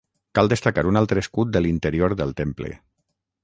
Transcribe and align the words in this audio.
Cal 0.37 0.47
destacar 0.53 0.83
un 0.93 0.97
altre 1.01 1.23
escut 1.25 1.51
de 1.57 1.63
l'interior 1.67 2.17
del 2.23 2.35
temple. 2.43 2.75